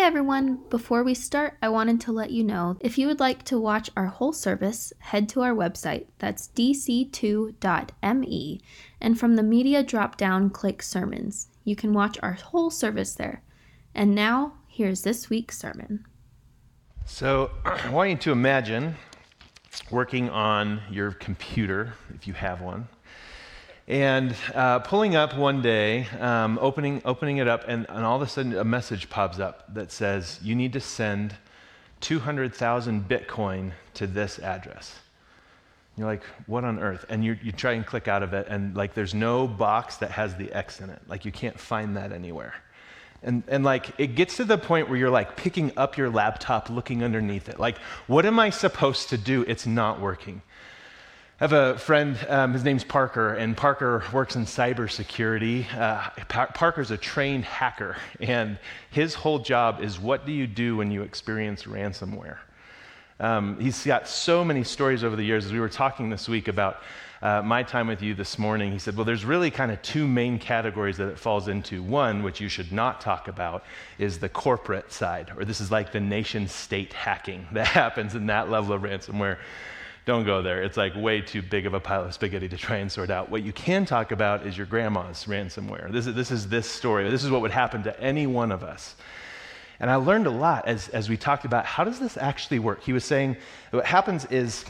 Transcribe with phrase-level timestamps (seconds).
[0.00, 0.60] Hey everyone!
[0.70, 3.90] Before we start, I wanted to let you know if you would like to watch
[3.94, 7.52] our whole service, head to our website, that's dc2.me,
[8.98, 11.48] and from the media drop down, click sermons.
[11.64, 13.42] You can watch our whole service there.
[13.94, 16.06] And now, here's this week's sermon.
[17.04, 18.96] So, I want you to imagine
[19.90, 22.88] working on your computer, if you have one,
[23.88, 28.22] and uh, pulling up one day, um, opening, opening it up, and, and all of
[28.22, 31.34] a sudden a message pops up that says, You need to send
[32.00, 34.98] 200,000 Bitcoin to this address.
[35.96, 37.04] You're like, what on earth?
[37.08, 40.10] And you, you try and click out of it, and like, there's no box that
[40.12, 41.00] has the X in it.
[41.08, 42.54] Like, you can't find that anywhere.
[43.22, 46.70] And, and like, it gets to the point where you're like picking up your laptop,
[46.70, 47.60] looking underneath it.
[47.60, 47.76] Like,
[48.06, 49.44] what am I supposed to do?
[49.46, 50.40] It's not working.
[51.40, 55.64] I have a friend, um, his name's Parker, and Parker works in cybersecurity.
[55.74, 58.58] Uh, pa- Parker's a trained hacker, and
[58.90, 62.36] his whole job is what do you do when you experience ransomware?
[63.20, 65.46] Um, he's got so many stories over the years.
[65.46, 66.82] As we were talking this week about
[67.22, 70.06] uh, my time with you this morning, he said, Well, there's really kind of two
[70.06, 71.82] main categories that it falls into.
[71.82, 73.64] One, which you should not talk about,
[73.96, 78.26] is the corporate side, or this is like the nation state hacking that happens in
[78.26, 79.38] that level of ransomware.
[80.06, 80.62] Don't go there.
[80.62, 83.30] It's like way too big of a pile of spaghetti to try and sort out.
[83.30, 85.92] What you can talk about is your grandma's ransomware.
[85.92, 87.08] This is this, is this story.
[87.10, 88.96] This is what would happen to any one of us.
[89.78, 92.82] And I learned a lot as, as we talked about how does this actually work?
[92.82, 93.36] He was saying
[93.70, 94.64] what happens is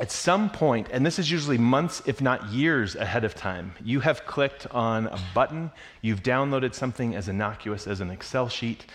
[0.00, 4.00] at some point, and this is usually months, if not years ahead of time, you
[4.00, 8.86] have clicked on a button, you've downloaded something as innocuous as an Excel sheet,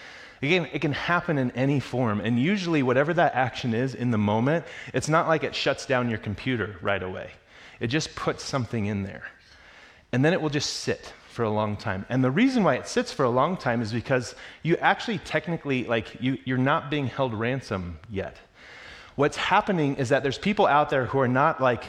[0.41, 2.21] Again, it can happen in any form.
[2.21, 6.09] And usually, whatever that action is in the moment, it's not like it shuts down
[6.09, 7.31] your computer right away.
[7.79, 9.23] It just puts something in there.
[10.11, 12.05] And then it will just sit for a long time.
[12.09, 15.83] And the reason why it sits for a long time is because you actually technically,
[15.83, 18.37] like, you, you're not being held ransom yet.
[19.15, 21.83] What's happening is that there's people out there who are not like,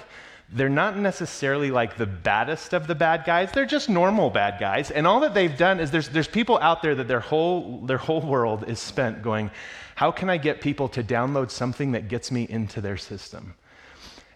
[0.51, 3.53] they're not necessarily like the baddest of the bad guys.
[3.53, 4.91] They're just normal bad guys.
[4.91, 7.99] And all that they've done is there's, there's people out there that their whole, their
[7.99, 9.51] whole world is spent going,
[9.95, 13.55] how can I get people to download something that gets me into their system?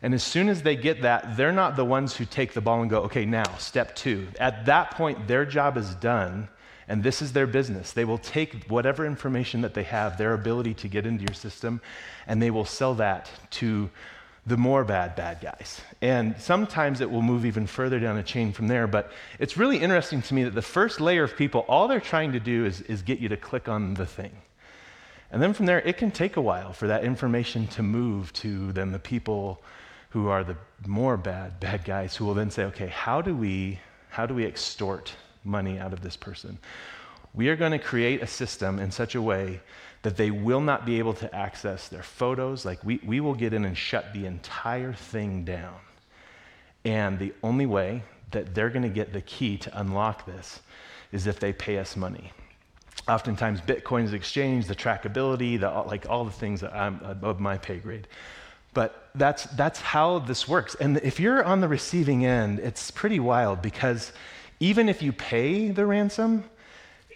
[0.03, 2.83] And as soon as they get that, they're not the ones who take the ball
[2.83, 4.27] and go, okay, now, step two.
[4.41, 6.49] At that point, their job is done,
[6.89, 7.93] and this is their business.
[7.93, 11.81] They will take whatever information that they have, their ability to get into your system,
[12.27, 13.89] and they will sell that to
[14.47, 15.81] the more bad, bad guys.
[16.01, 18.87] And sometimes it will move even further down the chain from there.
[18.87, 22.33] But it's really interesting to me that the first layer of people, all they're trying
[22.33, 24.33] to do is, is get you to click on the thing.
[25.31, 28.73] And then from there, it can take a while for that information to move to
[28.73, 29.63] then the people
[30.11, 33.79] who are the more bad, bad guys who will then say, okay, how do we,
[34.11, 35.13] how do we extort
[35.45, 36.59] money out of this person?
[37.33, 39.61] We are going to create a system in such a way
[40.03, 42.65] that they will not be able to access their photos.
[42.65, 45.77] Like, we, we will get in and shut the entire thing down.
[46.85, 48.03] And the only way
[48.33, 50.61] that they're going to get the key to unlock this
[51.13, 52.33] is if they pay us money.
[53.09, 57.59] Oftentimes, Bitcoin is exchanged, the trackability, the, like all the things that I'm above my
[57.59, 58.09] pay grade.
[58.75, 60.75] But that's, that's how this works.
[60.77, 64.13] And if you're on the receiving end, it's pretty wild because
[64.61, 66.45] even if you pay the ransom,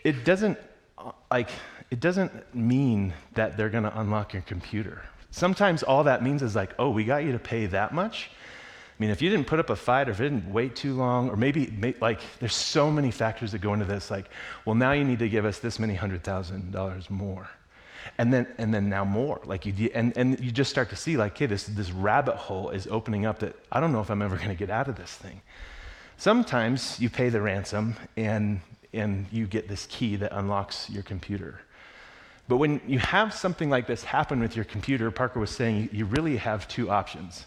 [0.05, 0.59] it doesn't,
[0.99, 1.49] uh, like,
[1.91, 5.03] it doesn't mean that they're going to unlock your computer.
[5.31, 8.31] Sometimes all that means is like, oh, we got you to pay that much.
[8.99, 10.95] I mean, if you didn't put up a fight or if it didn't wait too
[10.95, 14.11] long, or maybe, like, there's so many factors that go into this.
[14.11, 14.31] Like,
[14.65, 17.49] well, now you need to give us this many hundred thousand dollars more.
[18.19, 19.41] And then, and then now more.
[19.45, 22.71] Like you, and, and you just start to see, like, okay, this, this rabbit hole
[22.71, 24.97] is opening up that I don't know if I'm ever going to get out of
[24.97, 25.43] this thing.
[26.17, 28.61] Sometimes you pay the ransom and,
[28.95, 31.61] and you get this key that unlocks your computer.
[32.49, 36.05] But when you have something like this happen with your computer, Parker was saying you
[36.05, 37.47] really have two options.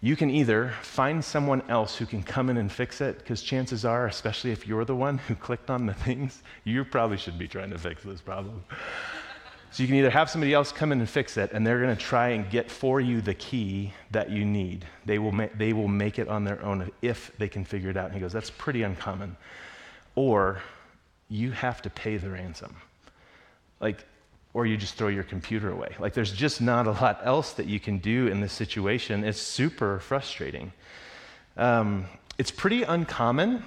[0.00, 3.84] You can either find someone else who can come in and fix it, because chances
[3.84, 7.46] are, especially if you're the one who clicked on the things, you probably should be
[7.46, 8.64] trying to fix this problem.
[9.70, 11.96] So you can either have somebody else come in and fix it, and they're going
[11.96, 14.84] to try and get for you the key that you need.
[15.06, 17.96] They will, ma- they will make it on their own if they can figure it
[17.96, 18.06] out.
[18.06, 19.36] And he goes, that's pretty uncommon.
[20.14, 20.60] Or
[21.30, 22.76] you have to pay the ransom.
[23.80, 24.04] Like,
[24.54, 25.94] or you just throw your computer away.
[25.98, 29.24] Like, there's just not a lot else that you can do in this situation.
[29.24, 30.72] It's super frustrating.
[31.56, 32.06] Um,
[32.38, 33.64] it's pretty uncommon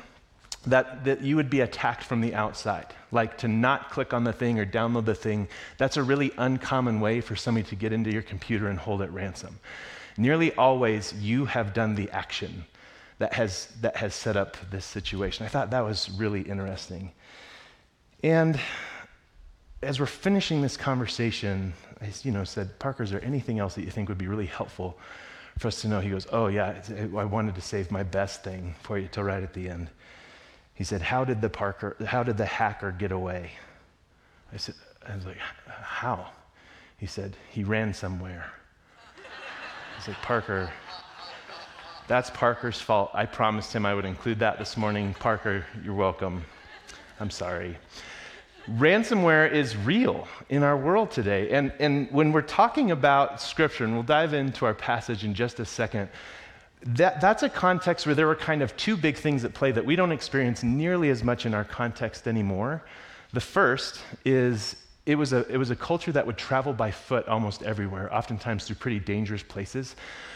[0.68, 2.88] that, that you would be attacked from the outside.
[3.12, 5.48] Like, to not click on the thing or download the thing,
[5.78, 9.10] that's a really uncommon way for somebody to get into your computer and hold it
[9.12, 9.60] ransom.
[10.18, 12.66] Nearly always, you have done the action
[13.18, 15.46] that has, that has set up this situation.
[15.46, 17.12] I thought that was really interesting.
[18.24, 18.60] And
[19.86, 23.84] as we're finishing this conversation, I you know, said, Parker, is there anything else that
[23.84, 24.98] you think would be really helpful
[25.60, 26.00] for us to know?
[26.00, 26.82] He goes, Oh, yeah,
[27.16, 29.90] I wanted to save my best thing for you till right at the end.
[30.74, 33.52] He said, How did the, Parker, how did the hacker get away?
[34.52, 34.76] I said,
[35.08, 36.32] I was like, How?
[36.98, 38.52] He said, He ran somewhere.
[39.18, 40.72] I was like, Parker,
[42.08, 43.12] that's Parker's fault.
[43.14, 45.16] I promised him I would include that this morning.
[45.20, 46.44] Parker, you're welcome.
[47.20, 47.78] I'm sorry.
[48.68, 51.52] Ransomware is real in our world today.
[51.52, 55.60] And, and when we're talking about Scripture, and we'll dive into our passage in just
[55.60, 56.10] a second,
[56.82, 59.86] that, that's a context where there were kind of two big things at play that
[59.86, 62.84] we don't experience nearly as much in our context anymore.
[63.34, 64.76] The first is
[65.06, 68.66] it was, a, it was a culture that would travel by foot almost everywhere, oftentimes
[68.66, 69.96] through pretty dangerous places.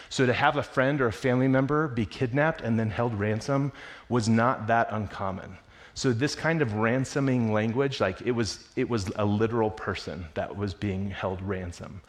[0.09, 3.71] So to have a friend or a family member be kidnapped and then held ransom
[4.07, 5.57] was not that uncommon.
[5.93, 10.55] So this kind of ransoming language, like it was, it was a literal person that
[10.55, 12.01] was being held ransom.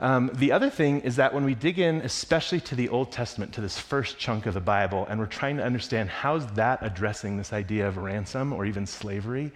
[0.00, 3.52] Um, the other thing is that when we dig in, especially to the Old Testament,
[3.54, 7.36] to this first chunk of the Bible, and we're trying to understand how's that addressing
[7.36, 9.52] this idea of ransom or even slavery,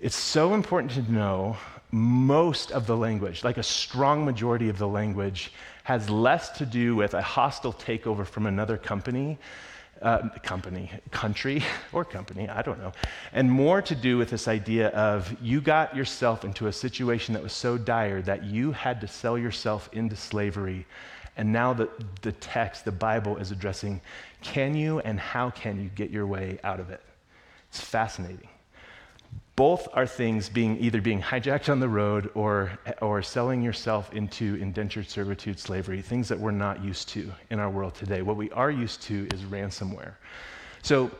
[0.00, 1.56] it's so important to know
[1.90, 5.52] most of the language, like a strong majority of the language,
[5.82, 9.38] has less to do with a hostile takeover from another company
[10.02, 11.62] uh, company, country,
[11.92, 12.92] or company, I don't know,
[13.32, 17.42] and more to do with this idea of you got yourself into a situation that
[17.42, 20.86] was so dire that you had to sell yourself into slavery.
[21.36, 21.88] And now the,
[22.22, 24.00] the text, the Bible, is addressing
[24.40, 27.00] can you and how can you get your way out of it?
[27.68, 28.48] It's fascinating
[29.58, 32.70] both are things being either being hijacked on the road or,
[33.02, 37.68] or selling yourself into indentured servitude slavery, things that we're not used to in our
[37.68, 38.22] world today.
[38.22, 40.12] What we are used to is ransomware.
[40.82, 41.10] So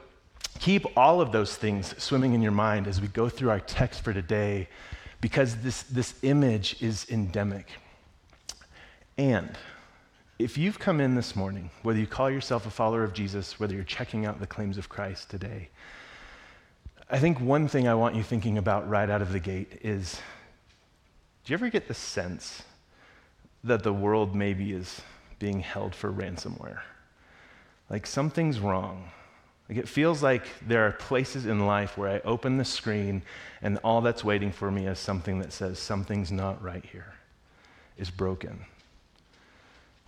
[0.60, 4.04] keep all of those things swimming in your mind as we go through our text
[4.04, 4.68] for today,
[5.20, 7.66] because this, this image is endemic.
[9.16, 9.50] And
[10.38, 13.74] if you've come in this morning, whether you call yourself a follower of Jesus, whether
[13.74, 15.70] you're checking out the claims of Christ today,
[17.10, 20.20] I think one thing I want you thinking about right out of the gate is
[21.44, 22.62] do you ever get the sense
[23.64, 25.00] that the world maybe is
[25.38, 26.80] being held for ransomware?
[27.88, 29.08] Like something's wrong.
[29.68, 33.22] Like it feels like there are places in life where I open the screen
[33.62, 37.14] and all that's waiting for me is something that says something's not right here,
[37.96, 38.66] is broken.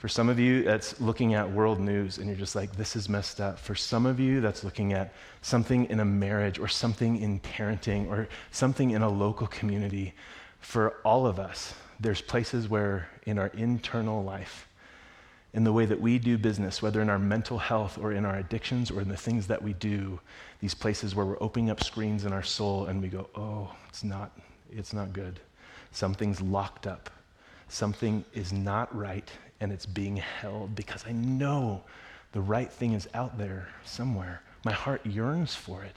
[0.01, 3.11] For some of you, that's looking at world news and you're just like, this is
[3.11, 3.59] messed up.
[3.59, 5.13] For some of you, that's looking at
[5.43, 10.15] something in a marriage or something in parenting or something in a local community.
[10.61, 14.69] For all of us, there's places where in our internal life,
[15.53, 18.37] in the way that we do business, whether in our mental health or in our
[18.37, 20.19] addictions or in the things that we do,
[20.63, 24.03] these places where we're opening up screens in our soul and we go, oh, it's
[24.03, 24.33] not,
[24.73, 25.41] it's not good.
[25.93, 27.11] Something's locked up.
[27.69, 29.31] Something is not right
[29.61, 31.83] and it's being held because I know
[32.33, 34.43] the right thing is out there somewhere.
[34.65, 35.97] My heart yearns for it.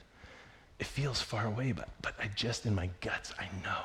[0.78, 3.80] It feels far away, but, but I just, in my guts, I know.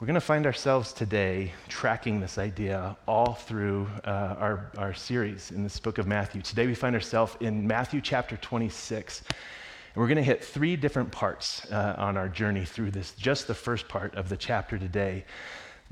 [0.00, 5.52] We're going to find ourselves today tracking this idea all through uh, our, our series
[5.52, 6.42] in this book of Matthew.
[6.42, 9.20] Today we find ourselves in Matthew chapter 26.
[9.20, 13.46] And we're going to hit three different parts uh, on our journey through this, just
[13.46, 15.24] the first part of the chapter today.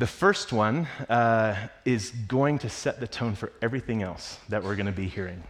[0.01, 1.55] The first one uh,
[1.85, 5.43] is going to set the tone for everything else that we're going to be hearing.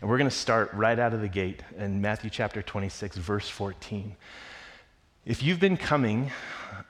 [0.00, 3.50] And we're going to start right out of the gate in Matthew chapter 26, verse
[3.50, 4.16] 14.
[5.26, 6.30] If you've been coming,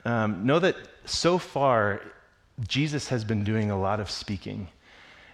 [0.05, 2.01] um, know that so far,
[2.65, 4.69] Jesus has been doing a lot of speaking.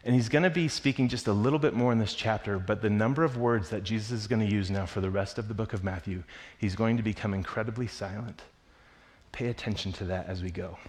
[0.03, 2.81] And he's going to be speaking just a little bit more in this chapter, but
[2.81, 5.47] the number of words that Jesus is going to use now for the rest of
[5.47, 6.23] the book of Matthew,
[6.57, 8.41] he's going to become incredibly silent.
[9.31, 10.79] Pay attention to that as we go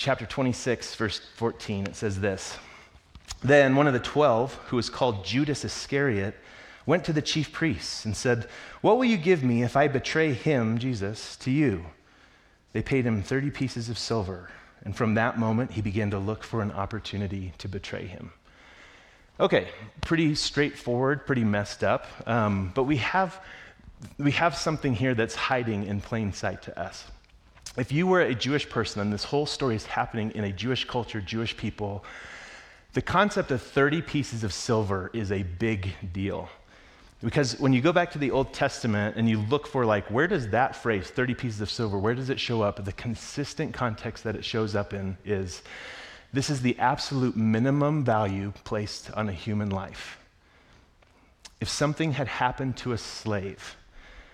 [0.00, 2.56] chapter 26, verse 14, it says this
[3.42, 6.34] Then one of the twelve, who was called Judas Iscariot,
[6.86, 8.48] went to the chief priests and said,
[8.80, 11.84] What will you give me if I betray him, Jesus, to you?
[12.72, 14.48] They paid him 30 pieces of silver,
[14.84, 18.32] and from that moment he began to look for an opportunity to betray him.
[19.38, 19.68] Okay,
[20.00, 23.38] pretty straightforward, pretty messed up, um, but we have,
[24.18, 27.04] we have something here that's hiding in plain sight to us
[27.76, 30.84] if you were a Jewish person and this whole story is happening in a Jewish
[30.84, 32.04] culture, Jewish people,
[32.92, 36.48] the concept of 30 pieces of silver is a big deal.
[37.22, 40.26] Because when you go back to the Old Testament and you look for, like, where
[40.26, 42.82] does that phrase, 30 pieces of silver, where does it show up?
[42.82, 45.62] The consistent context that it shows up in is
[46.32, 50.18] this is the absolute minimum value placed on a human life.
[51.60, 53.76] If something had happened to a slave,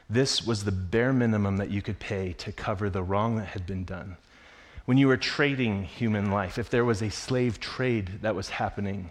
[0.08, 3.66] This was the bare minimum that you could pay to cover the wrong that had
[3.66, 4.16] been done.
[4.84, 9.10] When you were trading human life, if there was a slave trade that was happening,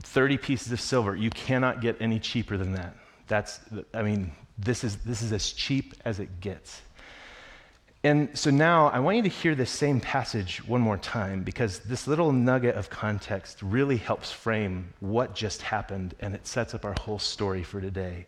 [0.00, 2.94] 30 pieces of silver, you cannot get any cheaper than that.
[3.26, 3.58] That's,
[3.92, 6.82] I mean, this is, this is as cheap as it gets.
[8.04, 11.80] And so now I want you to hear this same passage one more time because
[11.80, 16.84] this little nugget of context really helps frame what just happened and it sets up
[16.84, 18.26] our whole story for today.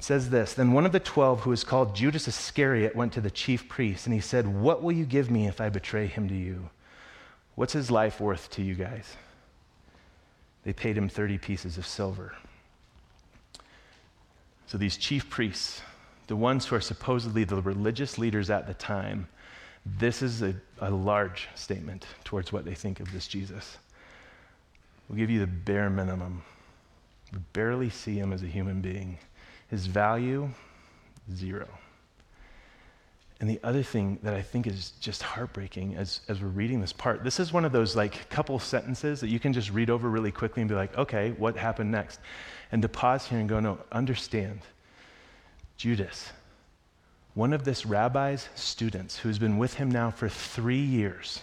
[0.00, 3.20] It says this Then one of the twelve, who is called Judas Iscariot, went to
[3.20, 6.26] the chief priests and he said, What will you give me if I betray him
[6.28, 6.70] to you?
[7.54, 9.14] What's his life worth to you guys?
[10.64, 12.32] They paid him 30 pieces of silver.
[14.68, 15.82] So these chief priests,
[16.28, 19.28] the ones who are supposedly the religious leaders at the time,
[19.84, 23.76] this is a, a large statement towards what they think of this Jesus.
[25.10, 26.42] We'll give you the bare minimum.
[27.34, 29.18] We barely see him as a human being.
[29.70, 30.50] His value,
[31.32, 31.68] zero.
[33.40, 36.92] And the other thing that I think is just heartbreaking as, as we're reading this
[36.92, 40.10] part, this is one of those like couple sentences that you can just read over
[40.10, 42.20] really quickly and be like, okay, what happened next?
[42.70, 44.60] And to pause here and go, no, understand.
[45.78, 46.30] Judas,
[47.32, 51.40] one of this rabbi's students who's been with him now for three years,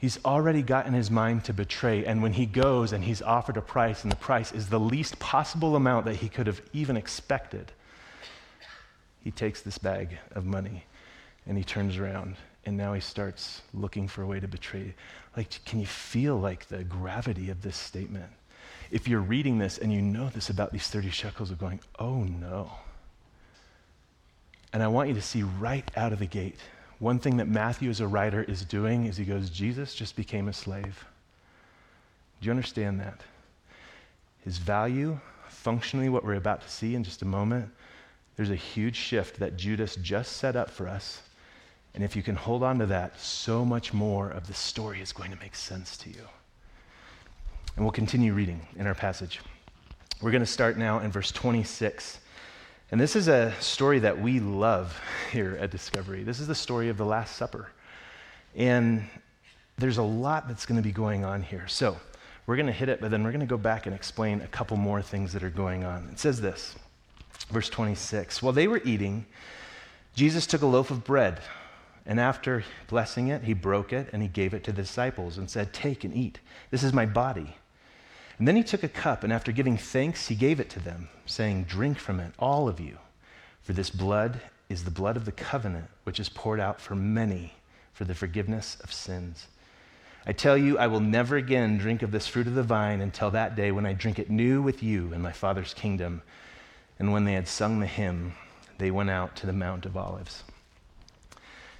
[0.00, 2.06] He's already got in his mind to betray.
[2.06, 5.18] And when he goes and he's offered a price, and the price is the least
[5.18, 7.70] possible amount that he could have even expected,
[9.22, 10.84] he takes this bag of money
[11.46, 12.36] and he turns around.
[12.64, 14.94] And now he starts looking for a way to betray.
[15.36, 18.30] Like, can you feel like the gravity of this statement?
[18.90, 22.24] If you're reading this and you know this about these 30 shekels of going, oh
[22.24, 22.70] no.
[24.72, 26.58] And I want you to see right out of the gate
[27.00, 30.48] one thing that Matthew, as a writer, is doing is he goes, Jesus just became
[30.48, 31.04] a slave.
[32.40, 33.20] Do you understand that?
[34.44, 37.70] His value, functionally, what we're about to see in just a moment,
[38.36, 41.22] there's a huge shift that Judas just set up for us.
[41.94, 45.12] And if you can hold on to that, so much more of the story is
[45.12, 46.28] going to make sense to you.
[47.76, 49.40] And we'll continue reading in our passage.
[50.20, 52.18] We're going to start now in verse 26
[52.90, 55.00] and this is a story that we love
[55.32, 56.24] here at Discovery.
[56.24, 57.70] This is the story of the Last Supper.
[58.56, 59.04] And
[59.78, 61.68] there's a lot that's going to be going on here.
[61.68, 61.96] So
[62.46, 64.48] we're going to hit it, but then we're going to go back and explain a
[64.48, 66.08] couple more things that are going on.
[66.10, 66.74] It says this,
[67.50, 69.24] verse 26 While they were eating,
[70.16, 71.40] Jesus took a loaf of bread,
[72.04, 75.48] and after blessing it, he broke it and he gave it to the disciples and
[75.48, 76.40] said, Take and eat.
[76.72, 77.54] This is my body
[78.40, 81.10] and then he took a cup, and after giving thanks, he gave it to them,
[81.26, 82.96] saying, Drink from it, all of you,
[83.60, 87.52] for this blood is the blood of the covenant, which is poured out for many
[87.92, 89.46] for the forgiveness of sins.
[90.26, 93.30] I tell you, I will never again drink of this fruit of the vine until
[93.30, 96.22] that day when I drink it new with you in my Father's kingdom.
[96.98, 98.32] And when they had sung the hymn,
[98.78, 100.44] they went out to the Mount of Olives.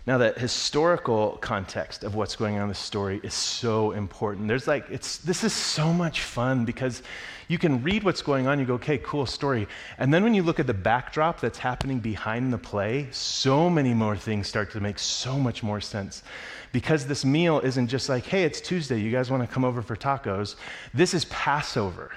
[0.06, 4.48] Now, the historical context of what's going on in the story is so important.
[4.48, 7.02] There's like, it's, this is so much fun because
[7.48, 9.68] you can read what's going on, you go, okay, cool story.
[9.98, 13.92] And then when you look at the backdrop that's happening behind the play, so many
[13.92, 16.22] more things start to make so much more sense.
[16.72, 19.82] Because this meal isn't just like, hey, it's Tuesday, you guys want to come over
[19.82, 20.54] for tacos.
[20.94, 22.12] This is Passover.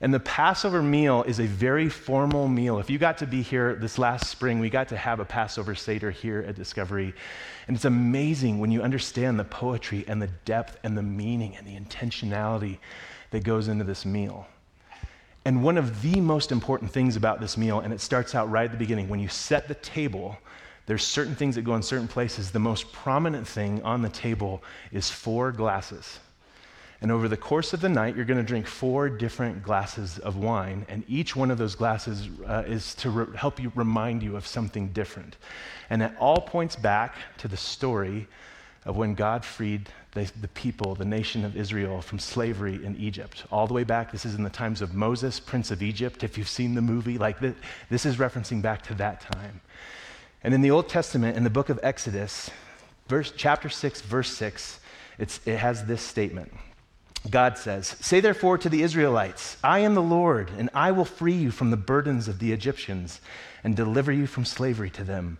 [0.00, 2.78] And the Passover meal is a very formal meal.
[2.78, 5.74] If you got to be here this last spring, we got to have a Passover
[5.74, 7.14] Seder here at Discovery.
[7.66, 11.66] And it's amazing when you understand the poetry and the depth and the meaning and
[11.66, 12.78] the intentionality
[13.30, 14.46] that goes into this meal.
[15.46, 18.66] And one of the most important things about this meal, and it starts out right
[18.66, 20.36] at the beginning, when you set the table,
[20.86, 22.50] there's certain things that go in certain places.
[22.50, 24.62] The most prominent thing on the table
[24.92, 26.18] is four glasses.
[27.06, 30.34] And over the course of the night, you're going to drink four different glasses of
[30.34, 30.84] wine.
[30.88, 34.44] And each one of those glasses uh, is to re- help you remind you of
[34.44, 35.36] something different.
[35.88, 38.26] And it all points back to the story
[38.84, 43.44] of when God freed the, the people, the nation of Israel, from slavery in Egypt.
[43.52, 46.24] All the way back, this is in the times of Moses, Prince of Egypt.
[46.24, 47.54] If you've seen the movie, like this,
[47.88, 49.60] this is referencing back to that time.
[50.42, 52.50] And in the Old Testament, in the book of Exodus,
[53.06, 54.80] verse, chapter 6, verse 6,
[55.20, 56.50] it has this statement.
[57.30, 61.34] God says, Say therefore to the Israelites, I am the Lord, and I will free
[61.34, 63.20] you from the burdens of the Egyptians
[63.64, 65.38] and deliver you from slavery to them.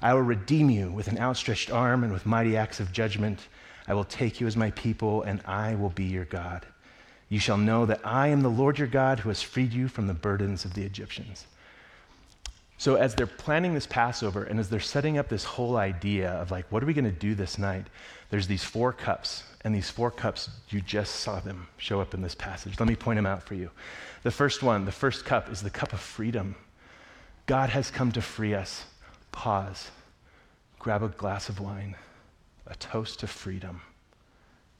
[0.00, 3.48] I will redeem you with an outstretched arm and with mighty acts of judgment.
[3.88, 6.66] I will take you as my people, and I will be your God.
[7.28, 10.06] You shall know that I am the Lord your God who has freed you from
[10.06, 11.46] the burdens of the Egyptians.
[12.78, 16.50] So, as they're planning this Passover and as they're setting up this whole idea of
[16.50, 17.86] like, what are we going to do this night?
[18.28, 22.22] There's these four cups and these four cups, you just saw them show up in
[22.22, 22.78] this passage.
[22.78, 23.68] Let me point them out for you.
[24.22, 26.54] The first one, the first cup, is the cup of freedom.
[27.46, 28.84] God has come to free us.
[29.32, 29.90] Pause.
[30.78, 31.96] Grab a glass of wine,
[32.68, 33.80] a toast to freedom,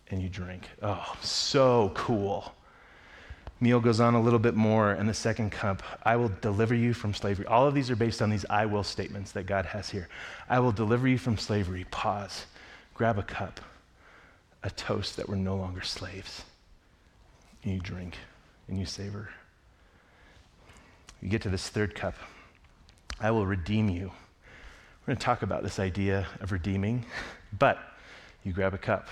[0.09, 0.69] and you drink.
[0.83, 2.55] Oh, so cool.
[3.59, 5.83] Meal goes on a little bit more in the second cup.
[6.03, 7.47] I will deliver you from slavery.
[7.47, 10.09] All of these are based on these I will statements that God has here.
[10.49, 11.87] I will deliver you from slavery.
[11.91, 12.45] Pause.
[12.93, 13.61] Grab a cup,
[14.63, 16.43] a toast that we're no longer slaves.
[17.63, 18.17] And you drink
[18.69, 19.31] and you savor.
[21.23, 22.15] You get to this third cup.
[23.21, 24.13] I will redeem you.
[25.07, 27.07] We're going to talk about this idea of redeeming,
[27.59, 27.79] but
[28.45, 29.09] you grab a cup,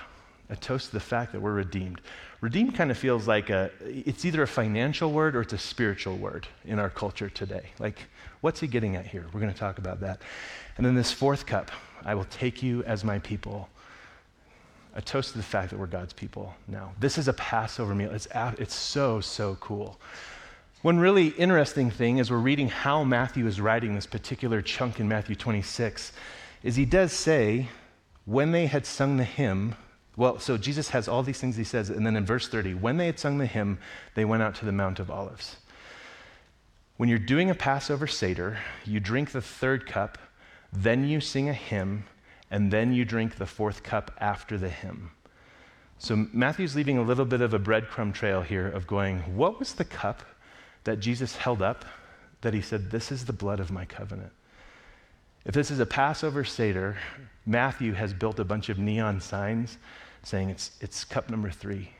[0.50, 2.00] a toast to the fact that we're redeemed.
[2.44, 6.18] Redeemed kind of feels like a, it's either a financial word or it's a spiritual
[6.18, 7.70] word in our culture today.
[7.78, 8.00] Like,
[8.42, 9.24] what's he getting at here?
[9.32, 10.20] We're going to talk about that.
[10.76, 11.70] And then this fourth cup,
[12.04, 13.70] I will take you as my people.
[14.94, 16.92] A toast to the fact that we're God's people now.
[17.00, 18.10] This is a Passover meal.
[18.10, 19.98] It's, it's so, so cool.
[20.82, 25.08] One really interesting thing as we're reading how Matthew is writing this particular chunk in
[25.08, 26.12] Matthew 26
[26.62, 27.68] is he does say,
[28.26, 29.76] when they had sung the hymn,
[30.16, 32.96] well, so Jesus has all these things he says, and then in verse 30, when
[32.96, 33.78] they had sung the hymn,
[34.14, 35.56] they went out to the Mount of Olives.
[36.96, 40.18] When you're doing a Passover Seder, you drink the third cup,
[40.72, 42.04] then you sing a hymn,
[42.50, 45.10] and then you drink the fourth cup after the hymn.
[45.98, 49.74] So Matthew's leaving a little bit of a breadcrumb trail here of going, what was
[49.74, 50.22] the cup
[50.84, 51.84] that Jesus held up
[52.42, 54.32] that he said, This is the blood of my covenant?
[55.44, 56.96] If this is a Passover Seder,
[57.46, 59.78] Matthew has built a bunch of neon signs
[60.24, 61.90] saying it's, it's cup number three,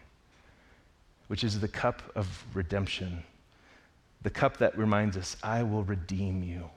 [1.29, 3.23] which is the cup of redemption,
[4.23, 6.71] the cup that reminds us, I will redeem you.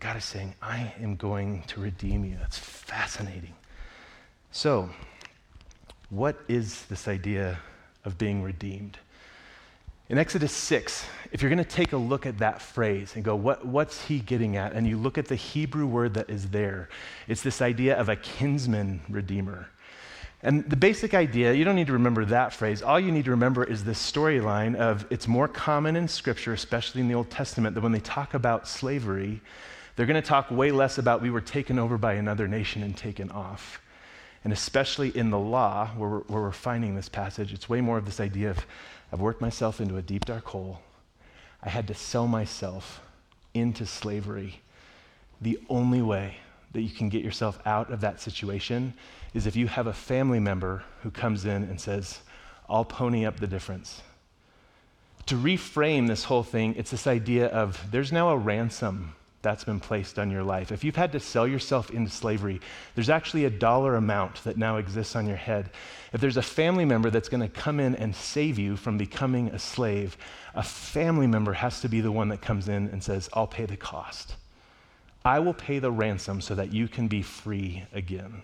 [0.00, 2.36] God is saying, I am going to redeem you.
[2.38, 3.54] That's fascinating.
[4.52, 4.90] So,
[6.10, 7.58] what is this idea
[8.04, 8.98] of being redeemed?
[10.08, 13.34] In Exodus 6, if you're going to take a look at that phrase and go,
[13.34, 14.72] what, what's he getting at?
[14.72, 16.88] And you look at the Hebrew word that is there,
[17.26, 19.68] it's this idea of a kinsman redeemer.
[20.42, 22.80] And the basic idea, you don't need to remember that phrase.
[22.80, 27.00] All you need to remember is this storyline of it's more common in Scripture, especially
[27.00, 29.40] in the Old Testament, that when they talk about slavery,
[29.96, 32.96] they're going to talk way less about we were taken over by another nation and
[32.96, 33.80] taken off.
[34.44, 37.98] And especially in the law, where we're, where we're finding this passage, it's way more
[37.98, 38.64] of this idea of
[39.12, 40.80] I've worked myself into a deep, dark hole.
[41.62, 43.00] I had to sell myself
[43.54, 44.60] into slavery.
[45.40, 46.36] The only way
[46.72, 48.94] that you can get yourself out of that situation
[49.34, 52.20] is if you have a family member who comes in and says,
[52.68, 54.02] I'll pony up the difference.
[55.26, 59.78] To reframe this whole thing, it's this idea of there's now a ransom that's been
[59.78, 60.72] placed on your life.
[60.72, 62.60] If you've had to sell yourself into slavery,
[62.94, 65.70] there's actually a dollar amount that now exists on your head.
[66.12, 69.48] If there's a family member that's going to come in and save you from becoming
[69.48, 70.16] a slave,
[70.54, 73.64] a family member has to be the one that comes in and says, I'll pay
[73.64, 74.34] the cost.
[75.28, 78.42] I will pay the ransom so that you can be free again.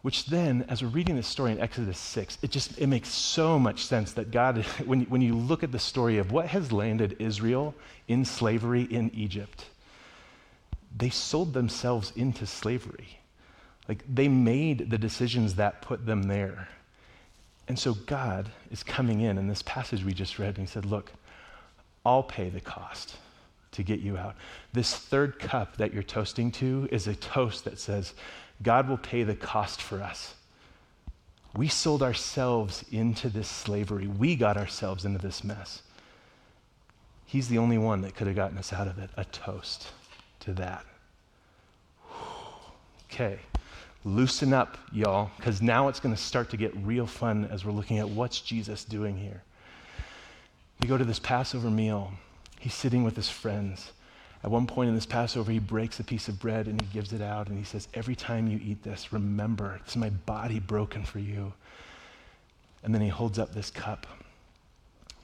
[0.00, 3.58] Which then, as we're reading this story in Exodus 6, it just it makes so
[3.58, 7.16] much sense that God, when, when you look at the story of what has landed
[7.18, 7.74] Israel
[8.08, 9.66] in slavery in Egypt,
[10.96, 13.18] they sold themselves into slavery.
[13.90, 16.66] Like they made the decisions that put them there.
[17.68, 20.86] And so God is coming in in this passage we just read and he said,
[20.86, 21.12] Look,
[22.06, 23.16] I'll pay the cost
[23.72, 24.36] to get you out.
[24.72, 28.14] This third cup that you're toasting to is a toast that says,
[28.62, 30.34] God will pay the cost for us.
[31.54, 34.06] We sold ourselves into this slavery.
[34.06, 35.82] We got ourselves into this mess.
[37.26, 39.10] He's the only one that could have gotten us out of it.
[39.16, 39.90] A toast
[40.40, 40.84] to that.
[43.12, 43.40] Okay,
[44.06, 47.72] loosen up, y'all, because now it's going to start to get real fun as we're
[47.72, 49.42] looking at what's Jesus doing here.
[50.80, 52.10] We go to this Passover meal.
[52.62, 53.90] He's sitting with his friends.
[54.44, 57.12] At one point in this Passover, he breaks a piece of bread and he gives
[57.12, 61.02] it out and he says, Every time you eat this, remember, it's my body broken
[61.02, 61.52] for you.
[62.84, 64.06] And then he holds up this cup.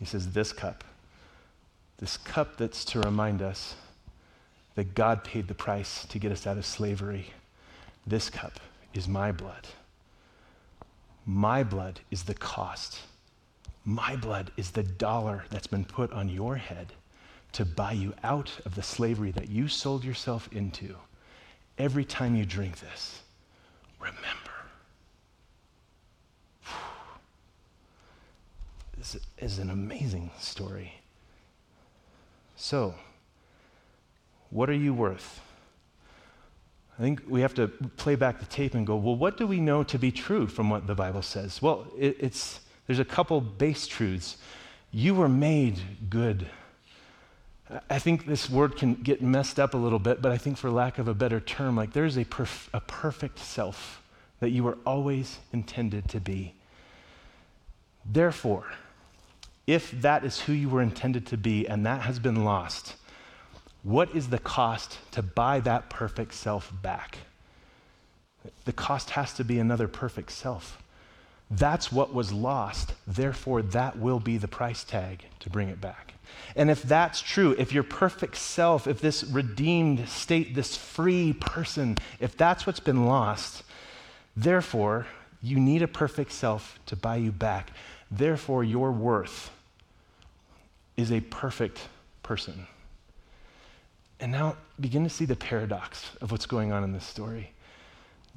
[0.01, 0.83] He says, This cup,
[1.99, 3.77] this cup that's to remind us
[4.75, 7.29] that God paid the price to get us out of slavery.
[8.05, 8.59] This cup
[8.95, 9.69] is my blood.
[11.25, 12.99] My blood is the cost.
[13.85, 16.95] My blood is the dollar that's been put on your head
[17.53, 20.95] to buy you out of the slavery that you sold yourself into.
[21.79, 23.21] Every time you drink this,
[24.01, 24.25] remember.
[28.97, 30.93] This is an amazing story.
[32.57, 32.95] So,
[34.51, 35.41] what are you worth?
[36.99, 39.61] I think we have to play back the tape and go, well, what do we
[39.61, 41.63] know to be true from what the Bible says?
[41.63, 44.37] Well, it, it's, there's a couple base truths.
[44.91, 45.81] You were made
[46.11, 46.49] good
[47.91, 50.71] I think this word can get messed up a little bit, but I think for
[50.71, 54.03] lack of a better term, like there's a, perf- a perfect self
[54.41, 56.55] that you were always intended to be.
[58.11, 58.65] Therefore,
[59.67, 62.95] if that is who you were intended to be and that has been lost,
[63.83, 67.19] what is the cost to buy that perfect self back?
[68.65, 70.83] The cost has to be another perfect self.
[71.51, 72.95] That's what was lost.
[73.07, 76.15] Therefore, that will be the price tag to bring it back.
[76.59, 81.97] And if that's true, if your perfect self, if this redeemed state, this free person,
[82.19, 83.63] if that's what's been lost,
[84.37, 85.07] therefore,
[85.41, 87.71] you need a perfect self to buy you back.
[88.11, 89.53] Therefore, your worth
[90.97, 91.81] is a perfect
[92.25, 92.67] person.
[94.19, 97.53] And now begin to see the paradox of what's going on in this story.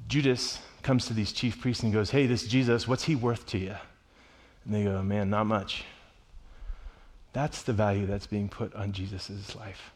[0.06, 3.58] Judas comes to these chief priests and goes, Hey, this Jesus, what's he worth to
[3.58, 3.74] you?
[4.64, 5.82] And they go, Man, not much.
[7.32, 9.92] That's the value that's being put on Jesus' life.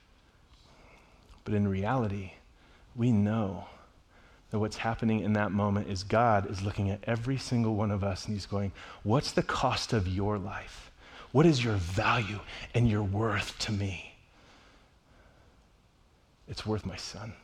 [1.44, 2.32] But in reality,
[2.94, 3.66] we know
[4.50, 8.02] that what's happening in that moment is God is looking at every single one of
[8.02, 8.72] us and he's going,
[9.02, 10.90] What's the cost of your life?
[11.32, 12.40] What is your value
[12.74, 14.14] and your worth to me?
[16.48, 17.34] It's worth my son.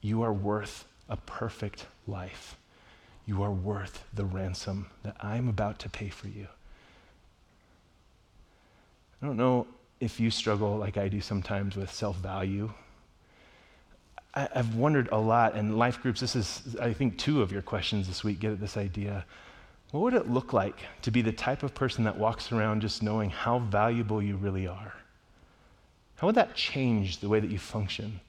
[0.00, 2.56] You are worth a perfect life.
[3.26, 6.46] You are worth the ransom that I'm about to pay for you.
[9.22, 9.66] I don't know
[10.00, 12.72] if you struggle like I do sometimes with self value.
[14.34, 18.06] I've wondered a lot, and life groups, this is, I think, two of your questions
[18.06, 19.24] this week get at this idea.
[19.92, 23.02] What would it look like to be the type of person that walks around just
[23.02, 24.92] knowing how valuable you really are?
[26.16, 28.20] How would that change the way that you function?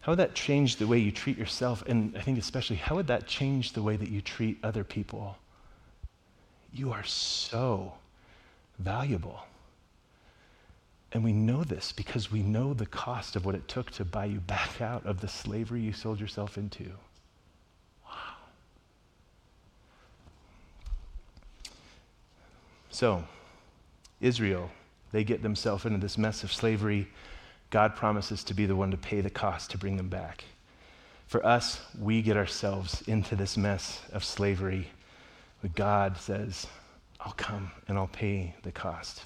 [0.00, 1.82] How would that change the way you treat yourself?
[1.86, 5.36] And I think, especially, how would that change the way that you treat other people?
[6.72, 7.92] You are so
[8.78, 9.44] valuable.
[11.12, 14.24] And we know this because we know the cost of what it took to buy
[14.24, 16.84] you back out of the slavery you sold yourself into.
[18.06, 18.12] Wow.
[22.90, 23.24] So,
[24.20, 24.70] Israel,
[25.12, 27.08] they get themselves into this mess of slavery.
[27.68, 30.44] God promises to be the one to pay the cost to bring them back.
[31.26, 34.88] For us, we get ourselves into this mess of slavery.
[35.60, 36.66] But God says,
[37.20, 39.24] I'll come and I'll pay the cost.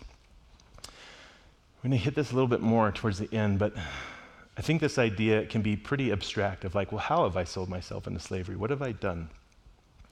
[1.87, 3.73] We're going to hit this a little bit more towards the end, but
[4.59, 7.69] I think this idea can be pretty abstract of like, well, how have I sold
[7.69, 8.57] myself into slavery?
[8.57, 9.29] What have I done?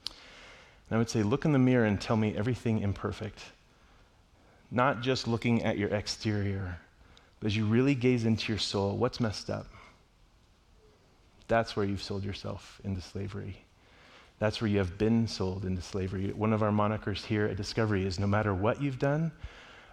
[0.06, 3.40] And I would say, look in the mirror and tell me everything imperfect.
[4.70, 6.78] Not just looking at your exterior,
[7.40, 9.66] but as you really gaze into your soul, what's messed up?
[11.48, 13.64] That's where you've sold yourself into slavery.
[14.38, 16.28] That's where you have been sold into slavery.
[16.36, 19.32] One of our monikers here at Discovery is no matter what you've done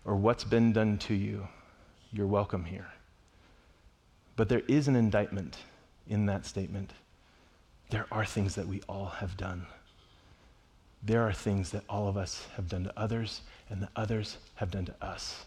[0.05, 1.47] or what's been done to you,
[2.11, 2.87] you're welcome here.
[4.35, 5.57] But there is an indictment
[6.07, 6.91] in that statement.
[7.89, 9.65] There are things that we all have done.
[11.03, 14.71] There are things that all of us have done to others and that others have
[14.71, 15.45] done to us.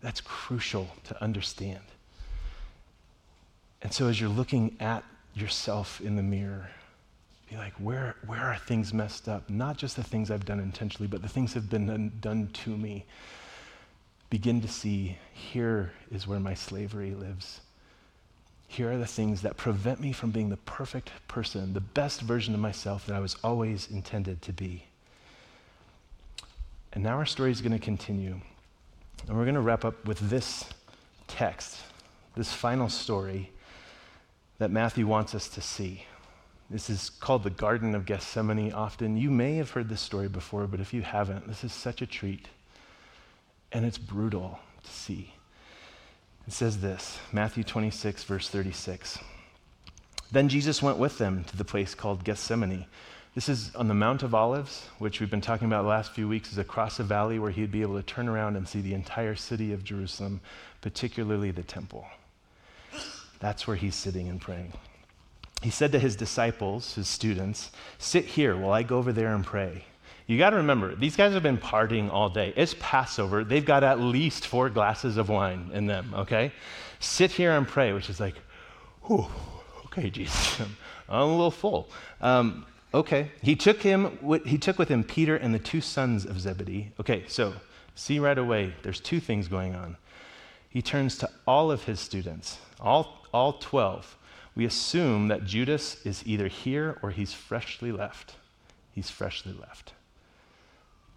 [0.00, 1.82] That's crucial to understand.
[3.82, 6.70] And so as you're looking at yourself in the mirror,
[7.50, 9.48] be like, where, where are things messed up?
[9.50, 13.04] Not just the things I've done intentionally, but the things have been done to me
[14.32, 17.60] begin to see here is where my slavery lives.
[18.66, 22.54] Here are the things that prevent me from being the perfect person, the best version
[22.54, 24.86] of myself that I was always intended to be.
[26.94, 28.40] And now our story is going to continue.
[29.28, 30.64] And we're going to wrap up with this
[31.28, 31.80] text,
[32.34, 33.50] this final story
[34.56, 36.06] that Matthew wants us to see.
[36.70, 39.14] This is called the Garden of Gethsemane often.
[39.14, 42.06] You may have heard this story before, but if you haven't, this is such a
[42.06, 42.48] treat
[43.72, 45.34] and it's brutal to see.
[46.46, 49.18] It says this Matthew 26, verse 36.
[50.30, 52.86] Then Jesus went with them to the place called Gethsemane.
[53.34, 56.28] This is on the Mount of Olives, which we've been talking about the last few
[56.28, 58.94] weeks, is across a valley where he'd be able to turn around and see the
[58.94, 60.40] entire city of Jerusalem,
[60.80, 62.06] particularly the temple.
[63.40, 64.72] That's where he's sitting and praying.
[65.62, 69.44] He said to his disciples, his students, Sit here while I go over there and
[69.44, 69.84] pray.
[70.26, 72.52] You got to remember, these guys have been partying all day.
[72.56, 73.44] It's Passover.
[73.44, 76.52] They've got at least four glasses of wine in them, okay?
[77.00, 78.36] Sit here and pray, which is like,
[79.04, 79.26] whew,
[79.86, 80.60] okay, Jesus,
[81.08, 81.90] I'm a little full.
[82.20, 84.18] Um, okay, he took him.
[84.46, 86.92] He took with him Peter and the two sons of Zebedee.
[87.00, 87.54] Okay, so
[87.96, 89.96] see right away, there's two things going on.
[90.70, 94.16] He turns to all of his students, all all twelve.
[94.54, 98.34] We assume that Judas is either here or he's freshly left.
[98.92, 99.94] He's freshly left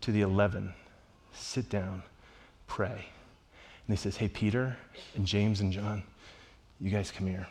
[0.05, 0.71] to the 11
[1.33, 2.03] sit down,
[2.67, 2.91] pray.
[2.91, 4.77] And he says, Hey, Peter
[5.15, 6.03] and James and John,
[6.79, 7.47] you guys come here.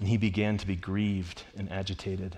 [0.00, 2.36] And he began to be grieved and agitated.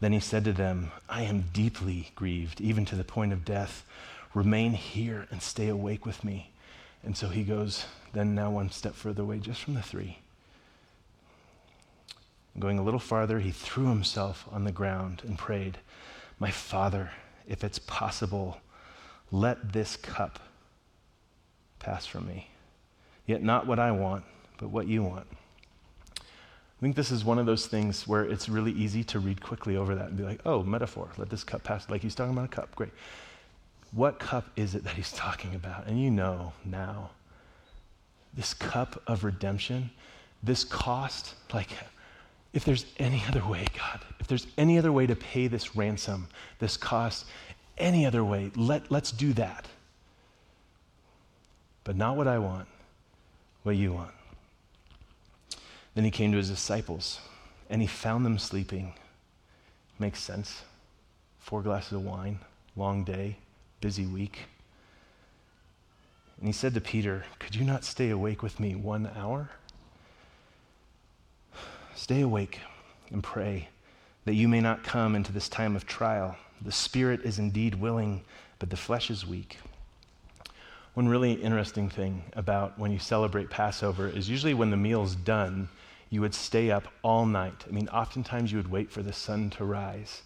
[0.00, 3.84] Then he said to them, I am deeply grieved, even to the point of death.
[4.32, 6.52] Remain here and stay awake with me.
[7.02, 10.20] And so he goes, then now one step further away, just from the three.
[12.58, 15.76] Going a little farther, he threw himself on the ground and prayed,
[16.38, 17.10] My Father,
[17.46, 18.58] if it's possible,
[19.30, 20.40] let this cup
[21.78, 22.48] pass from me.
[23.26, 24.24] Yet not what I want,
[24.58, 25.26] but what you want.
[26.20, 29.76] I think this is one of those things where it's really easy to read quickly
[29.76, 31.88] over that and be like, oh, metaphor, let this cup pass.
[31.88, 32.92] Like he's talking about a cup, great.
[33.92, 35.86] What cup is it that he's talking about?
[35.86, 37.10] And you know now,
[38.34, 39.90] this cup of redemption,
[40.42, 41.70] this cost, like,
[42.56, 46.26] if there's any other way, God, if there's any other way to pay this ransom,
[46.58, 47.26] this cost,
[47.76, 49.68] any other way, let, let's do that.
[51.84, 52.66] But not what I want,
[53.62, 54.10] what you want.
[55.94, 57.20] Then he came to his disciples
[57.68, 58.94] and he found them sleeping.
[59.98, 60.62] Makes sense.
[61.38, 62.38] Four glasses of wine,
[62.74, 63.36] long day,
[63.82, 64.44] busy week.
[66.38, 69.50] And he said to Peter, Could you not stay awake with me one hour?
[71.96, 72.60] Stay awake
[73.10, 73.68] and pray
[74.26, 76.36] that you may not come into this time of trial.
[76.60, 78.22] The spirit is indeed willing,
[78.58, 79.56] but the flesh is weak.
[80.92, 85.70] One really interesting thing about when you celebrate Passover is usually when the meal's done,
[86.10, 87.64] you would stay up all night.
[87.66, 90.20] I mean, oftentimes you would wait for the sun to rise.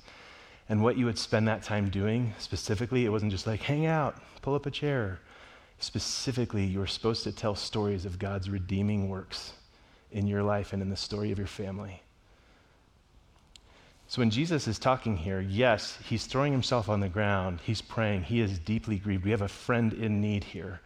[0.68, 4.16] And what you would spend that time doing specifically, it wasn't just like hang out,
[4.42, 5.20] pull up a chair.
[5.78, 9.52] Specifically, you were supposed to tell stories of God's redeeming works
[10.12, 12.02] in your life and in the story of your family.
[14.08, 18.24] So when Jesus is talking here, yes, he's throwing himself on the ground, he's praying,
[18.24, 19.24] he is deeply grieved.
[19.24, 20.80] We have a friend in need here.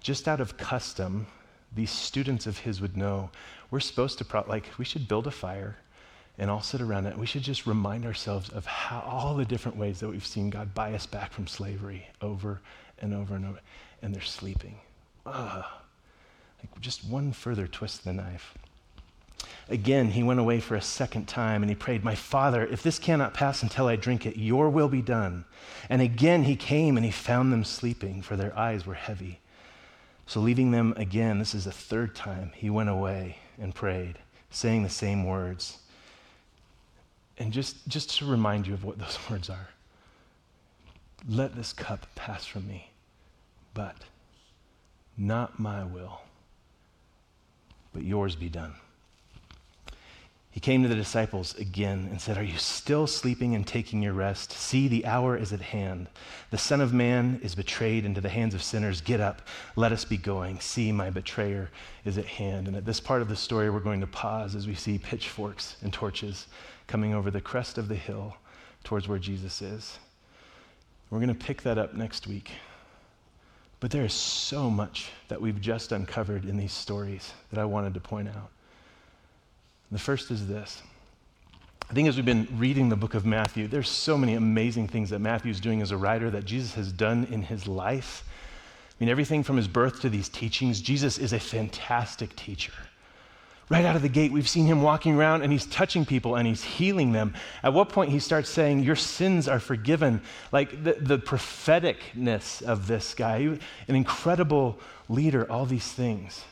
[0.00, 1.26] Just out of custom,
[1.74, 3.30] these students of his would know
[3.70, 5.76] we're supposed to, pro- like, we should build a fire
[6.38, 7.16] and all sit around it.
[7.16, 10.74] We should just remind ourselves of how all the different ways that we've seen God
[10.74, 12.60] buy us back from slavery over
[13.00, 13.60] and over and over.
[14.02, 14.76] And they're sleeping.
[15.26, 15.64] Ugh.
[16.60, 18.54] Like just one further twist of the knife.
[19.68, 22.98] Again, he went away for a second time and he prayed, My Father, if this
[22.98, 25.44] cannot pass until I drink it, your will be done.
[25.90, 29.40] And again he came and he found them sleeping, for their eyes were heavy.
[30.26, 34.18] So, leaving them again, this is the third time, he went away and prayed,
[34.50, 35.78] saying the same words.
[37.38, 39.68] And just, just to remind you of what those words are
[41.26, 42.90] let this cup pass from me,
[43.74, 43.96] but
[45.16, 46.20] not my will,
[47.92, 48.74] but yours be done.
[50.50, 54.14] He came to the disciples again and said, Are you still sleeping and taking your
[54.14, 54.50] rest?
[54.50, 56.08] See, the hour is at hand.
[56.50, 59.00] The Son of Man is betrayed into the hands of sinners.
[59.00, 59.42] Get up,
[59.76, 60.58] let us be going.
[60.58, 61.70] See, my betrayer
[62.04, 62.66] is at hand.
[62.66, 65.76] And at this part of the story, we're going to pause as we see pitchforks
[65.82, 66.48] and torches
[66.88, 68.36] coming over the crest of the hill
[68.82, 70.00] towards where Jesus is.
[71.10, 72.50] We're going to pick that up next week.
[73.80, 77.94] But there is so much that we've just uncovered in these stories that I wanted
[77.94, 78.50] to point out.
[79.90, 80.82] The first is this.
[81.90, 85.10] I think as we've been reading the book of Matthew, there's so many amazing things
[85.10, 88.24] that Matthew's doing as a writer that Jesus has done in his life.
[88.90, 92.72] I mean, everything from his birth to these teachings, Jesus is a fantastic teacher.
[93.70, 96.46] Right out of the gate, we've seen him walking around and he's touching people and
[96.46, 97.34] he's healing them.
[97.62, 100.22] At what point he starts saying, Your sins are forgiven.
[100.52, 103.60] Like the, the propheticness of this guy, an
[103.94, 104.78] incredible
[105.10, 106.44] leader, all these things.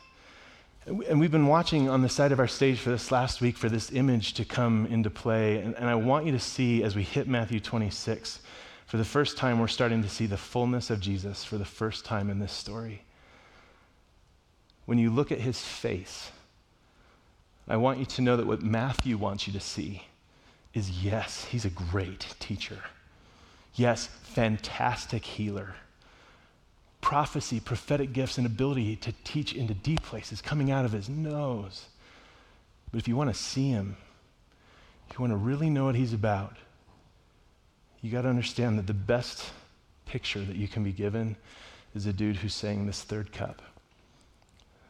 [0.85, 3.67] And we've been watching on the side of our stage for this last week for
[3.67, 5.57] this image to come into play.
[5.57, 8.39] And, and, I want you to see as we hit Matthew 26,
[8.85, 12.05] for the first time, we're starting to see the fullness of Jesus for the first
[12.05, 13.03] time in this story.
[14.85, 16.31] When you look at his face,
[17.67, 20.03] I want you to know that what Matthew wants you to see
[20.73, 22.79] is yes, he's a great teacher.
[23.75, 25.75] Yes, fantastic healer
[27.07, 31.85] prophecy, prophetic gifts, and ability to teach into deep places coming out of his nose.
[32.91, 33.95] But if you want to see him,
[35.09, 36.57] if you want to really know what he's about,
[38.01, 39.51] you got to understand that the best
[40.05, 41.37] picture that you can be given
[41.95, 43.61] is a dude who's saying this third cup.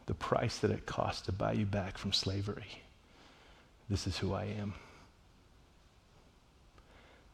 [0.08, 2.80] The price that it cost to buy you back from slavery.
[3.90, 4.72] This is who I am.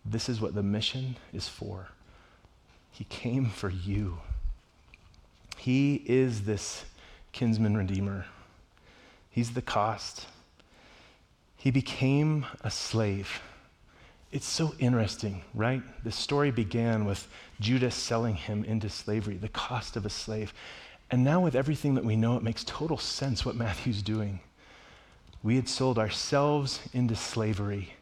[0.05, 1.91] This is what the mission is for.
[2.91, 4.19] He came for you.
[5.57, 6.85] He is this
[7.31, 8.27] kinsman redeemer.
[9.31, 10.27] He's the cost.
[11.57, 13.41] He became a slave.
[14.33, 15.81] It's so interesting, right?
[16.03, 17.29] The story began with
[17.61, 20.53] Judas selling him into slavery, the cost of a slave.
[21.15, 24.41] And now, with everything that we know, it makes total sense what Matthew's doing.
[25.45, 27.95] We had sold ourselves into slavery.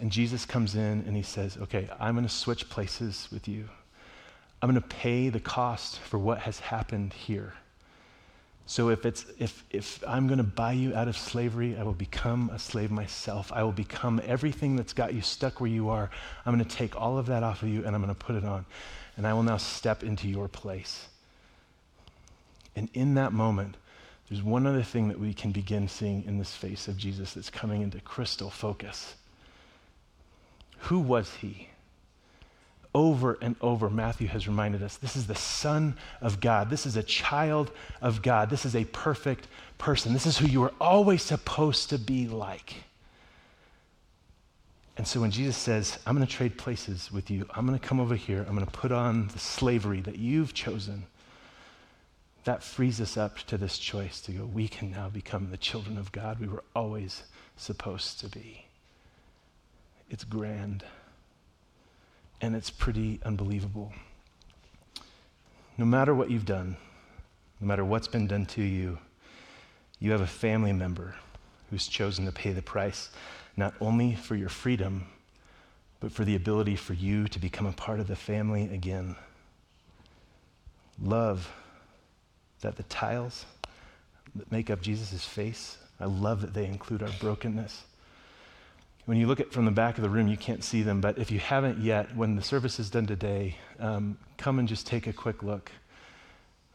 [0.00, 3.68] And Jesus comes in and he says, Okay, I'm going to switch places with you.
[4.60, 7.52] I'm going to pay the cost for what has happened here.
[8.66, 11.92] So if it's if if I'm going to buy you out of slavery, I will
[11.92, 13.52] become a slave myself.
[13.52, 16.10] I will become everything that's got you stuck where you are.
[16.44, 18.34] I'm going to take all of that off of you and I'm going to put
[18.34, 18.66] it on.
[19.16, 21.06] And I will now step into your place.
[22.78, 23.76] And in that moment,
[24.28, 27.50] there's one other thing that we can begin seeing in this face of Jesus that's
[27.50, 29.16] coming into crystal focus.
[30.78, 31.68] Who was he?
[32.94, 36.70] over and over, Matthew has reminded us this is the Son of God.
[36.70, 38.50] This is a child of God.
[38.50, 40.12] This is a perfect person.
[40.12, 42.74] This is who you were always supposed to be like.
[44.96, 47.86] And so when Jesus says, I'm going to trade places with you, I'm going to
[47.86, 51.04] come over here, I'm going to put on the slavery that you've chosen,
[52.48, 55.98] that frees us up to this choice to go, we can now become the children
[55.98, 57.24] of God we were always
[57.58, 58.64] supposed to be.
[60.08, 60.82] It's grand
[62.40, 63.92] and it's pretty unbelievable.
[65.76, 66.78] No matter what you've done,
[67.60, 68.96] no matter what's been done to you,
[70.00, 71.16] you have a family member
[71.68, 73.10] who's chosen to pay the price,
[73.58, 75.04] not only for your freedom,
[76.00, 79.16] but for the ability for you to become a part of the family again.
[80.98, 81.52] Love
[82.60, 83.46] that the tiles
[84.34, 87.84] that make up Jesus' face, I love that they include our brokenness.
[89.06, 91.18] When you look at from the back of the room, you can't see them, but
[91.18, 95.06] if you haven't yet, when the service is done today, um, come and just take
[95.06, 95.72] a quick look.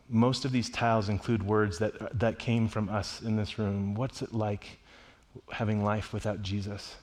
[0.09, 3.93] Most of these tiles include words that, that came from us in this room.
[3.93, 4.79] What's it like
[5.51, 6.95] having life without Jesus?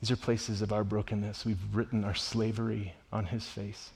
[0.00, 1.44] These are places of our brokenness.
[1.44, 3.90] We've written our slavery on his face.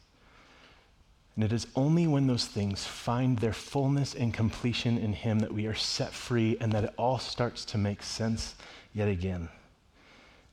[1.39, 5.55] And it is only when those things find their fullness and completion in him that
[5.55, 8.57] we are set free and that it all starts to make sense
[8.93, 9.49] yet again.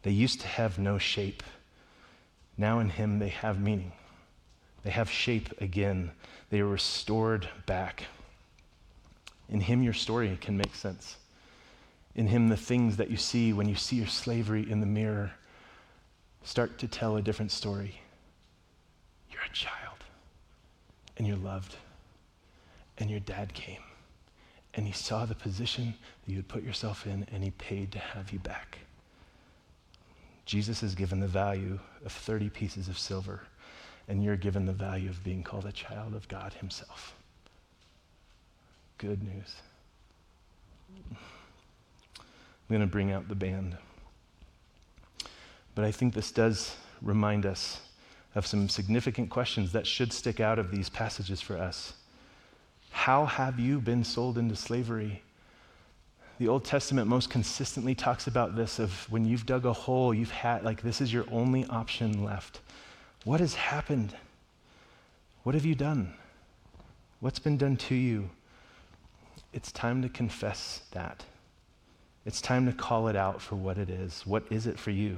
[0.03, 1.41] They used to have no shape.
[2.55, 3.93] Now in him they have meaning.
[4.83, 6.11] They have shape again.
[6.51, 8.03] They are restored back.
[9.49, 11.15] In him your story can make sense.
[12.13, 15.31] In him the things that you see when you see your slavery in the mirror
[16.43, 18.01] start to tell a different story.
[19.31, 19.94] You're a child
[21.17, 21.75] and you're loved.
[22.97, 23.81] And your dad came
[24.75, 27.99] and he saw the position that you had put yourself in and he paid to
[27.99, 28.79] have you back.
[30.45, 33.41] Jesus is given the value of 30 pieces of silver,
[34.07, 37.15] and you're given the value of being called a child of God Himself.
[38.99, 39.55] Good news.
[41.09, 41.17] I'm
[42.69, 43.75] going to bring out the band.
[45.73, 47.81] But I think this does remind us
[48.35, 51.93] of some significant questions that should stick out of these passages for us.
[52.91, 55.23] How have you been sold into slavery?
[56.37, 60.31] the Old Testament most consistently talks about this of when you've dug a hole, you've
[60.31, 62.59] had, like, this is your only option left.
[63.23, 64.15] What has happened?
[65.43, 66.13] What have you done?
[67.21, 68.29] What's been done to you?
[69.53, 71.23] It's time to confess that.
[72.25, 74.23] It's time to call it out for what it is.
[74.25, 75.17] What is it for you?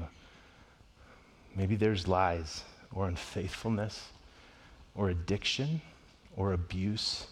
[1.55, 4.09] Maybe there's lies or unfaithfulness
[4.95, 5.81] or addiction
[6.35, 7.27] or abuse.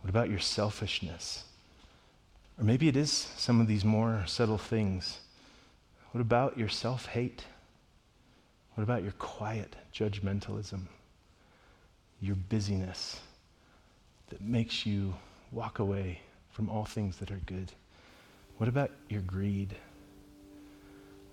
[0.00, 1.44] What about your selfishness?
[2.58, 5.20] Or maybe it is some of these more subtle things.
[6.12, 7.44] What about your self hate?
[8.74, 10.82] What about your quiet judgmentalism?
[12.20, 13.20] Your busyness
[14.30, 15.14] that makes you
[15.52, 17.72] walk away from all things that are good?
[18.56, 19.76] What about your greed?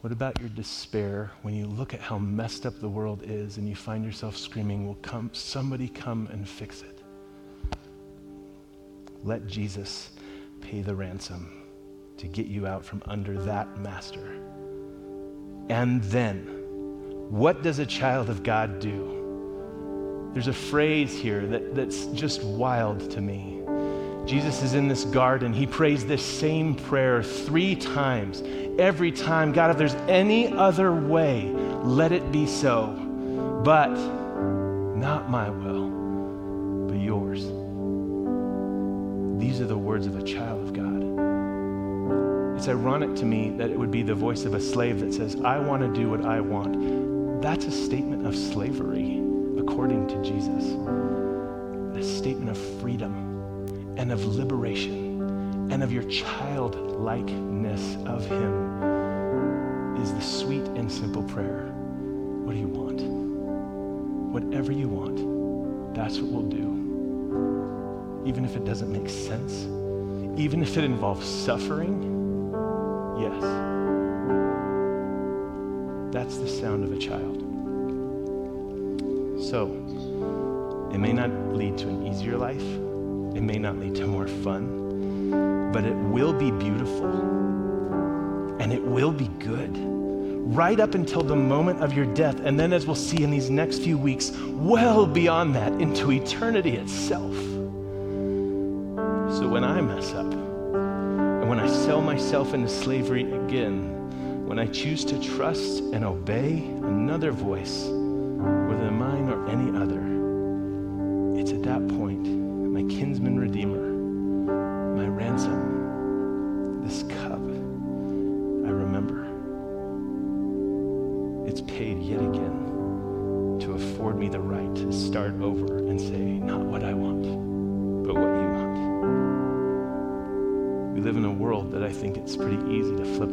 [0.05, 3.67] What about your despair when you look at how messed up the world is and
[3.67, 7.01] you find yourself screaming, Will come, somebody come and fix it?
[9.23, 10.11] Let Jesus
[10.61, 11.63] pay the ransom
[12.17, 14.39] to get you out from under that master.
[15.69, 16.41] And then,
[17.31, 20.29] what does a child of God do?
[20.33, 23.63] There's a phrase here that, that's just wild to me.
[24.27, 25.53] Jesus is in this garden.
[25.53, 28.41] He prays this same prayer three times.
[28.77, 31.49] Every time, God, if there's any other way,
[31.83, 32.87] let it be so.
[33.63, 35.89] But not my will,
[36.87, 37.45] but yours.
[39.39, 42.57] These are the words of a child of God.
[42.57, 45.35] It's ironic to me that it would be the voice of a slave that says,
[45.43, 47.41] I want to do what I want.
[47.41, 49.21] That's a statement of slavery,
[49.57, 50.63] according to Jesus.
[51.95, 55.04] A statement of freedom and of liberation
[55.71, 61.71] and of your childlikeness of Him is the sweet and simple prayer.
[62.43, 63.01] What do you want?
[64.31, 66.73] Whatever you want, that's what we'll do.
[68.25, 69.65] even if it doesn't make sense,
[70.39, 72.01] even if it involves suffering,
[73.19, 73.41] yes.
[76.11, 77.41] That's the sound of a child.
[79.41, 79.67] So,
[80.91, 82.63] it may not lead to an easier life,
[83.35, 84.84] it may not lead to more fun,
[85.75, 87.11] but it will be beautiful
[88.61, 92.39] and it will be good right up until the moment of your death.
[92.39, 96.77] And then, as we'll see in these next few weeks, well beyond that into eternity
[96.77, 97.35] itself.
[99.35, 104.67] So, when I mess up, and when I sell myself into slavery again, when I
[104.67, 109.99] choose to trust and obey another voice, whether mine or any other,
[111.37, 113.34] it's at that point, my kinsman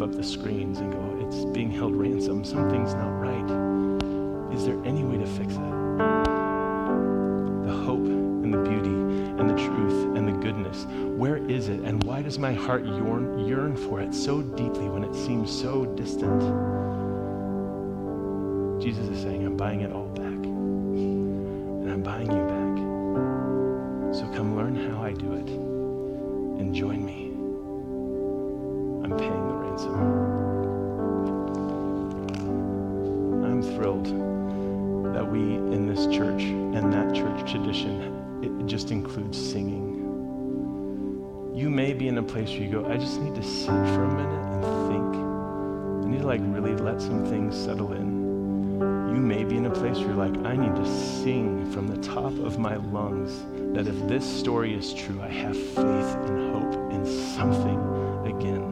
[0.03, 2.44] up the screens and go, it's being held ransom.
[2.44, 4.53] Something's not right.
[4.53, 5.70] Is there any way to fix it?
[7.66, 10.86] The hope and the beauty and the truth and the goodness,
[11.16, 11.80] where is it?
[11.80, 15.86] And why does my heart yearn, yearn for it so deeply when it seems so
[15.86, 16.42] distant?
[18.82, 20.24] Jesus is saying, I'm buying it all back.
[20.24, 24.16] And I'm buying you back.
[24.16, 27.31] So come learn how I do it and join me.
[29.05, 29.94] I'm paying the ransom.
[33.44, 34.07] I'm thrilled
[35.14, 39.92] that we in this church and that church tradition, it just includes singing.
[41.55, 44.05] You may be in a place where you go, I just need to sit for
[44.05, 45.14] a minute and think.
[46.05, 48.22] I need to like really let some things settle in.
[49.14, 51.98] You may be in a place where you're like, I need to sing from the
[51.98, 53.44] top of my lungs
[53.74, 57.78] that if this story is true, I have faith and hope in something
[58.26, 58.71] again.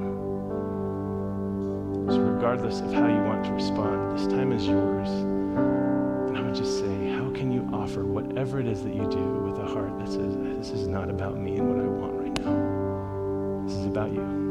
[2.41, 5.11] Regardless of how you want to respond, this time is yours.
[5.11, 9.41] And I would just say, how can you offer whatever it is that you do
[9.41, 12.39] with a heart that says, This is not about me and what I want right
[12.43, 13.67] now?
[13.67, 14.50] This is about you.